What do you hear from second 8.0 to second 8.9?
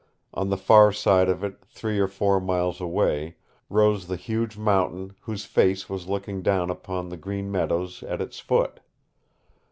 at its foot.